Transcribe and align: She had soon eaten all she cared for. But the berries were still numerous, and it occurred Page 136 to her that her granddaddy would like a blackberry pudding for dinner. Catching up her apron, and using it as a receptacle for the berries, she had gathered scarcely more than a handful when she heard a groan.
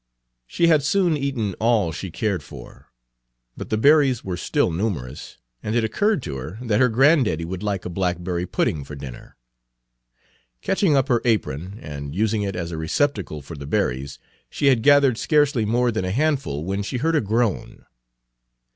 She 0.47 0.65
had 0.65 0.81
soon 0.81 1.15
eaten 1.15 1.53
all 1.59 1.91
she 1.91 2.09
cared 2.09 2.41
for. 2.41 2.87
But 3.55 3.69
the 3.69 3.77
berries 3.77 4.23
were 4.25 4.35
still 4.35 4.71
numerous, 4.71 5.37
and 5.61 5.75
it 5.75 5.83
occurred 5.83 6.23
Page 6.23 6.29
136 6.29 6.63
to 6.63 6.65
her 6.65 6.67
that 6.69 6.79
her 6.81 6.89
granddaddy 6.89 7.45
would 7.45 7.61
like 7.61 7.85
a 7.85 7.89
blackberry 7.91 8.47
pudding 8.47 8.83
for 8.83 8.95
dinner. 8.95 9.37
Catching 10.63 10.95
up 10.97 11.07
her 11.07 11.21
apron, 11.23 11.77
and 11.83 12.15
using 12.15 12.41
it 12.41 12.55
as 12.55 12.71
a 12.71 12.77
receptacle 12.79 13.43
for 13.43 13.55
the 13.55 13.67
berries, 13.67 14.17
she 14.49 14.65
had 14.65 14.81
gathered 14.81 15.19
scarcely 15.19 15.65
more 15.65 15.91
than 15.91 16.03
a 16.05 16.09
handful 16.09 16.65
when 16.65 16.81
she 16.81 16.97
heard 16.97 17.15
a 17.15 17.21
groan. 17.21 17.85